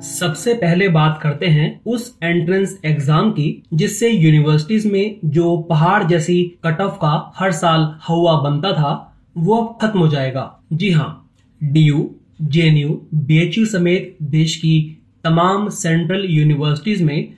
[0.00, 6.42] सबसे पहले बात करते हैं उस एंट्रेंस एग्ज़ाम की, जिससे यूनिवर्सिटीज में जो पहाड़ जैसी
[6.64, 8.92] कट ऑफ़ का हर साल हवा बनता था,
[9.36, 11.30] वो अब खत्म हो जाएगा। जी हाँ
[11.60, 12.10] D U
[12.42, 14.78] J N U B H U समेत देश की
[15.24, 17.34] तमाम सेंट्रल यूनिवर्सिटीज में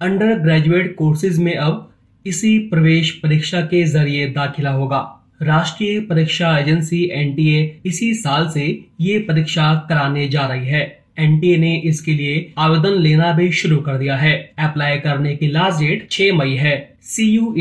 [0.00, 1.88] अंडर ग्रेजुएट कोर्सेज में अब
[2.24, 5.06] इसी प्रवेश परीक्षा के ज़रिए दाखिला होगा।
[5.42, 8.66] राष्ट्रीय परीक्षा एजेंसी एनटीए इसी साल से
[9.00, 13.98] ये परीक्षा कराने जा रही है। एनटीए ने इसके लिए आवेदन लेना भी शुरू कर
[13.98, 17.54] दिया है। अप्लाई करने की लास्ट डेट 6 मई है। सी यू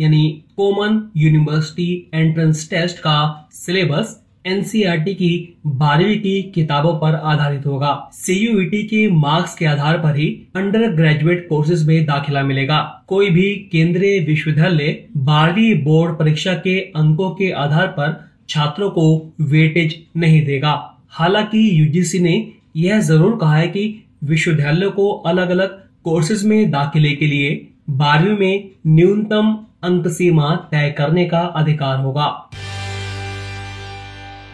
[0.00, 8.10] यानी कॉमन यूनिवर्सिटी एंट्रेंस टेस्ट का सिलेबस एनसीईआरटी की बारहवीं की किताबों पर आधारित होगा।
[8.12, 13.30] सी सीयूईटी के मार्क्स के आधार पर ही अंडर ग्रेजुएट कोर्सेज में दाखिला मिलेगा। कोई
[13.30, 18.16] भी केंद्रीय विश्वविद्यालय बारहवीं बोर्ड परीक्षा के अंकों के आधार पर
[18.48, 20.72] छात्रों को वेटेज नहीं देगा।
[21.10, 22.36] हालाँकि यूजीसी ने
[22.78, 23.82] यह ज़रूर कहा है कि
[24.24, 29.52] विश्वविद्यालय को अलग अलग कोर्सेज में दाखिले के लिए बारहवीं में न्यूनतम
[29.84, 32.24] अंक सीमा तय करने का अधिकार होगा।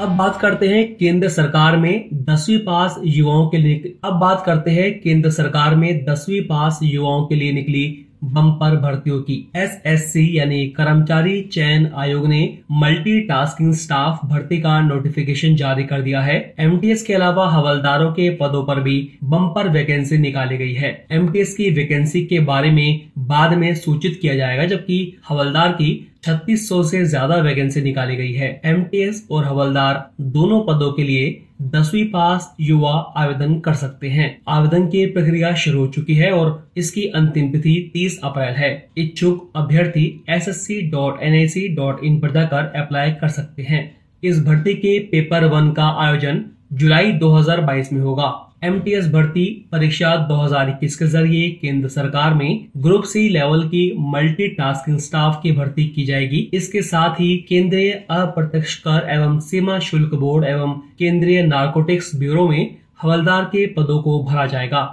[0.00, 4.70] अब बात करते हैं केंद्र सरकार में दसवीं पास युवाओं के लिए अब बात करते
[4.70, 10.66] हैं केंद्र सरकार में दसवीं पास युवाओं के लिए निकली बम्पर भर्तियों की। एसएससी यानी
[10.68, 17.14] कर्मचारी चयन आयोग ने मल्टीटास्किंग स्टाफ भर्ती का नोटिफिकेशन जारी कर दिया है। एमटीएस के
[17.14, 22.40] अलावा हवलदारों के पदों पर भी बम्पर वैकेंसी निकाली गई है। एमटीएस की वैकेंसी के
[22.42, 28.16] बारे में बाद में सूचित किया जाएगा, जबकि हवलदार की 3600 से ज़्यादा वैकेंसी निकाली
[28.16, 34.08] गई है। एमटीएस और हवलदार दोनों पदों के लिए दसवीं पास युवा आवेदन कर सकते
[34.08, 38.88] हैं। आवेदन की प्रक्रिया शुरू हो चुकी है और इसकी अंतिम तिथि 30 अप्रैल है।
[38.98, 43.28] इच्छुक अभ्यर्थी S S C dot N I C dot in पर जाकर अप्लाई कर
[43.28, 49.44] सकते हैं। इस भर्ती के पेपर वन का आयोजन जुलाई 2022 में होगा। एमटीएस भर्ती
[49.72, 53.82] परीक्षा 2021 के ज़रिए केंद्र सरकार में ग्रुप सी लेवल की
[54.12, 60.14] मल्टीटास्किंग स्टाफ की भर्ती की जाएगी। इसके साथ ही केंद्रीय अप्रत्यक्ष कर एवं सीमा शुल्क
[60.14, 64.92] बोर्ड एवं केंद्रीय नार्कोटिक्स ब्यूरो में हवलदार के पदों को भरा जाएगा।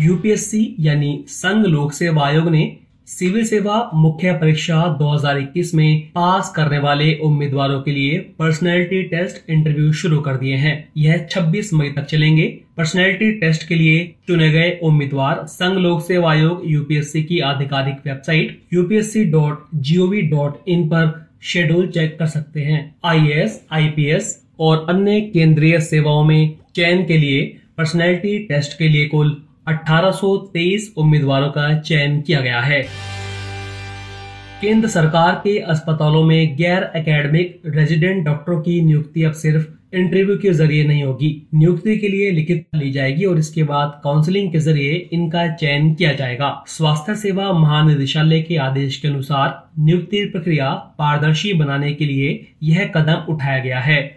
[0.00, 2.64] यूपीएससी यानी संघ लोक सेवा आयोग ने
[3.06, 9.92] सिविल सेवा मुख्य परीक्षा 2021 में पास करने वाले उम्मीदवारों के लिए पर्सनैलिटी टेस्ट इंटरव्यू
[9.92, 12.46] शुरू कर दिए हैं। यह 26 मई तक चलेंगे।
[12.76, 18.62] पर्सनैलिटी टेस्ट के लिए चुने गए उम्मीदवार संघ लोक सेवा आयोग यूपीएससी की आधिकारिक website
[18.74, 25.20] UPSC dot G dot in पर शेड्यूल चेक कर सकते हैं। आईएएस, आईपीएस और अन्य
[25.20, 32.20] केंद्रीय सेवाओं में चयन के लिए पर्सनैलिटी टेस्ट के लिए कुल 1823 उम्मीदवारों का चयन
[32.20, 32.82] किया गया है।
[34.62, 40.52] केंद्र सरकार के अस्पतालों में गैर एकेडमिक रेजिडेंट डॉक्टरों की नियुक्ति अब सिर्फ़ इंटरव्यू के
[40.52, 45.08] ज़रिए नहीं होगी। नियुक्ति के लिए लिखित ली जाएगी और इसके बाद काउंसलिंग के ज़रिए
[45.12, 51.92] इनका चयन किया जाएगा। स्वास्थ्य सेवा महानिदेशालय के आदेश के अनुसार नियुक्ति प्रक्रिया पारदर्शी बनाने
[51.92, 54.16] के लिए यह कदम उठाया गया है।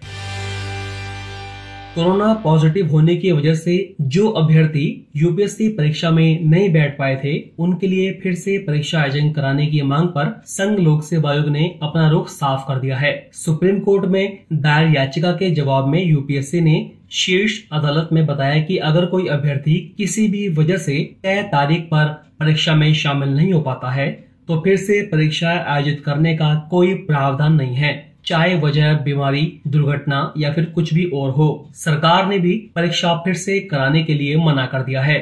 [1.95, 3.73] कोरोना पॉजिटिव होने की वजह से
[4.03, 4.85] जो अभ्यर्थी
[5.15, 9.81] यूपीएससी परीक्षा में नहीं बैठ पाए थे, उनके लिए फिर से परीक्षा आयोजन कराने की
[9.81, 14.05] मांग पर संघ लोक सेवा आयोग ने अपना रुख साफ़ कर दिया है। सुप्रीम कोर्ट
[14.05, 16.75] में दायर याचिका के जवाब में यूपीएससी ने
[17.11, 22.05] शीर्ष अदालत में बताया कि अगर कोई अभ्यर्थी किसी भी वजह से तय तारीख पर
[22.39, 24.09] परीक्षा में शामिल नहीं हो पाता है
[24.47, 27.93] तो फिर से परीक्षा आयोजित करने का कोई प्रावधान नहीं है।
[28.25, 33.33] चाहे वजह, बीमारी, दुर्घटना या फिर कुछ भी और हो, सरकार ने भी परीक्षा फिर
[33.33, 35.21] से कराने के लिए मना कर दिया है।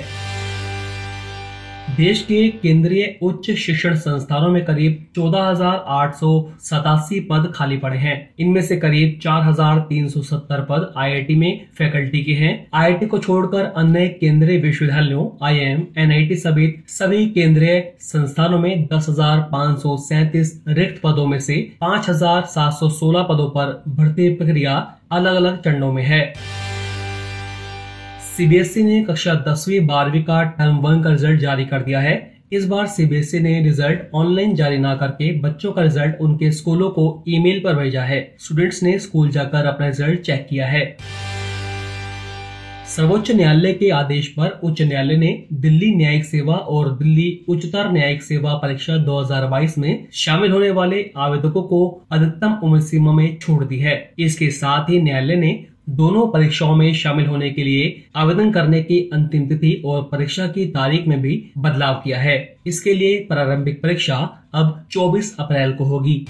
[1.89, 6.29] देश के केंद्रीय उच्च शिक्षण संस्थानों में करीब चौदह हज़ार आठ सौ
[6.61, 11.35] सतासी पद खाली पड़े हैं। इनमें से करीब चार हज़ार तीन सौ सत्तर पद आईआईटी
[11.35, 17.79] में फैकल्टी के हैं। आईआईटी को छोड़कर अन्य केंद्रीय विश्वविद्यालयों आईएम एनआईटी समेत सभी केंद्रीय
[18.01, 19.09] संस्थानों में दस
[20.69, 24.77] रिक्त पदों में से पाँच हज़ार सात सौ सोलह पदों पर भर्ती प्रक्रिया
[25.11, 26.21] अलग अलग चरणों में है।
[28.37, 32.13] सीबीएसई ने कक्षा दसवीं, बारहवीं का टर्म वन का रिज़ल्ट जारी कर दिया है।
[32.51, 37.23] इस बार सीबीएसई ने रिज़ल्ट ऑनलाइन जारी न करके बच्चों का रिज़ल्ट उनके स्कूलों को
[37.27, 40.85] ईमेल पर भेजा है। स्टूडेंट्स ने स्कूल जाकर अपना रिज़ल्ट चेक किया है।
[42.87, 48.23] सर्वोच्च न्यायालय के आदेश पर उच्च न्यायालय ने दिल्ली न्यायिक सेवा और दिल्ली उच्चतर न्यायिक
[48.23, 53.79] सेवा परीक्षा 2022 में शामिल होने वाले आवेदकों को अधिकतम उम्र सीमा में छोड़ दी
[53.79, 55.53] है। इसके साथ ही न्यायालय ने
[55.89, 60.65] दोनों परीक्षाओं में शामिल होने के लिए आवेदन करने की अंतिम तिथि और परीक्षा की
[60.65, 64.17] तारीख में भी बदलाव किया है। इसके लिए प्रारंभिक परीक्षा
[64.53, 66.25] अब 24 अप्रैल को होगी।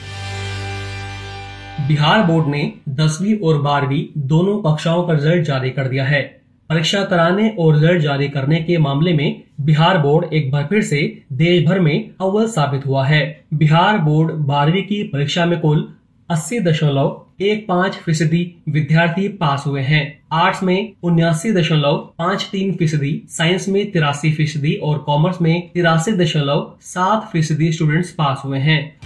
[1.88, 6.22] बिहार बोर्ड ने दसवीं और बारहवीं दोनों कक्षाओं का रिज़ल्ट जारी कर दिया है।
[6.70, 11.02] परीक्षा कराने और रिज़ल्ट जारी करने के मामले में बिहार बोर्ड एक बार फिर से
[11.34, 15.88] देश भर में अव्वल साबित हुआ है। बिहार बोर्ड बारहवीं की परीक्षा में कुल
[16.30, 22.76] अस्सी दशमलव एक पाँच फ़ीसदी विद्यार्थी पास हुए हैं। आर्ट्स में उन्यासी दशमलव पाँच तीन
[22.76, 28.60] फ़ीसदी, साइंस में तिरासी फ़ीसदी और कॉमर्स में तिरासी दशमलव सात फ़ीसदी स्टूडेंट्स पास हुए
[28.60, 29.00] हैं।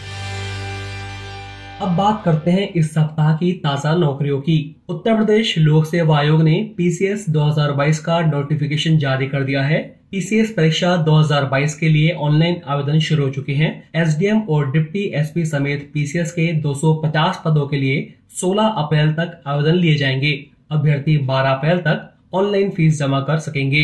[1.82, 6.42] अब बात करते हैं इस सप्ताह की ताज़ा नौकरियों की। उत्तर प्रदेश लोक सेवा आयोग
[6.42, 12.62] ने पीसीएस 2022 का नोटिफिकेशन जारी कर दिया है। पीसीएस परीक्षा 2022 के लिए ऑनलाइन
[12.68, 17.78] आवेदन शुरू हो चुके हैं। एसडीएम और डिप्टी एसपी समेत पीसीएस के 250 पदों के
[17.78, 20.32] लिए 16 अप्रैल तक आवेदन लिए जाएँगे।
[20.72, 23.84] अभ्यर्थी 12 अप्रैल तक ऑनलाइन फ़ीस जमा कर सकेंगे।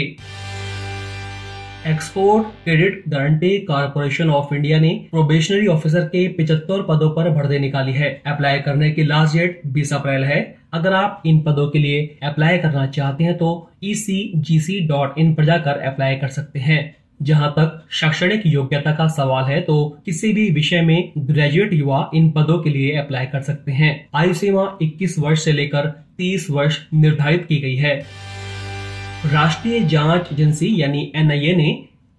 [1.87, 7.93] Export credit guarantee corporation of India ने प्रोबेशनरी ऑफिसर के 75 पदों पर भर्ती निकाली
[7.93, 12.19] है। अप्लाई करने की लास्ट डेट 20 अप्रैल है। अगर आप इन पदों के लिए
[12.23, 13.49] अप्लाई करना चाहते हैं तो
[13.83, 19.75] ecgc.in पर जाकर अप्लाई कर सकते हैं। जहाँ तक शैक्षणिक योग्यता का सवाल है तो
[20.05, 24.33] किसी भी विषय में ग्रेजुएट युवा इन पदों के लिए अप्लाई कर सकते हैं। आयु
[24.33, 28.01] सीमा 21 वर्ष से लेकर 30 वर्ष निर्धारित की गई है।
[29.31, 31.67] राष्ट्रीय जाँच एजेंसी यानी एनआईए ने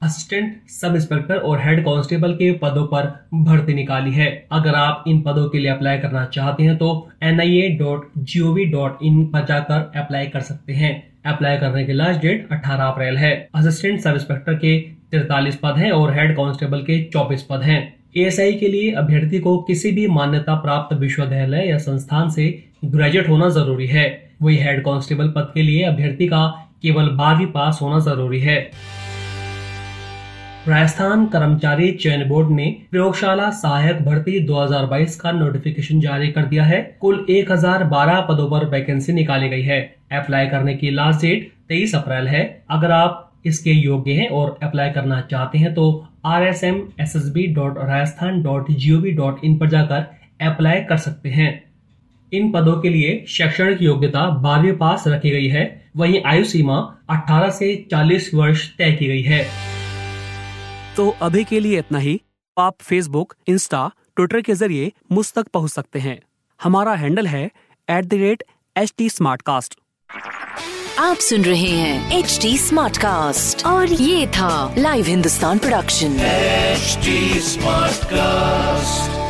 [0.02, 5.20] असिस्टेंट सब इंस्पेक्टर और हेड कांस्टेबल के पदों पर भर्ती निकाली है। अगर आप इन
[5.20, 6.88] पदों के लिए अप्लाई करना चाहते हैं तो
[7.24, 10.92] nin.gov.in पर जाकर अप्लाई कर सकते हैं।
[11.26, 14.78] अप्लाई करने की लास्ट डेट 18 अप्रैल है। असिस्टेंट सब इंस्पेक्टर के
[15.12, 17.80] 43 पद हैं और हेड कांस्टेबल के 24 पद हैं।
[18.16, 23.48] एएसआई के लिए अभ्यर्थी को किसी भी मान्यता प्राप्त विश्वविद्यालय या संस्थान से ग्रेजुएट होना
[23.48, 24.06] ज़रूरी है।
[24.42, 26.44] वही हेड कांस्टेबल पद के लिए अभ्यर्थी का
[26.82, 28.58] केवल बारहवीं पास होना ज़रूरी है।
[30.68, 36.80] राजस्थान कर्मचारी चयन बोर्ड ने प्रयोगशाला सहायक भर्ती 2022 का नोटिफिकेशन जारी कर दिया है।
[37.00, 39.80] कुल 1012 पदों पर वैकेंसी निकाली गई है।
[40.12, 44.90] अप्लाई करने की लास्ट डेट 23 अप्रैल है। अगर आप इसके योग्य हैं और अप्लाई
[44.90, 49.00] करना चाहते हैं तो R S M S S B dot Rajasthan dot G O
[49.00, 50.06] V dot in पर जाकर
[50.46, 51.52] अप्लाई कर सकते हैं।
[52.32, 56.76] इन पदों के लिए शैक्षणिक योग्यता बारहवीं पास रखी गई है। वहीं आयु सीमा
[57.11, 59.44] 18 से 40 वर्ष तय की गई है।
[60.96, 62.20] तो अभी के लिए इतना ही।
[62.58, 66.20] आप फेसबुक इंस्टा ट्विटर के ज़रिए मुझ तक पहुँच सकते हैं।
[66.62, 67.50] हमारा हैंडल है
[67.91, 68.43] at the rate
[68.76, 69.08] H T
[70.99, 72.58] आप सुन रहे हैं एच टी
[73.67, 76.99] और ये था live Hindustan production H
[77.44, 79.23] smart cast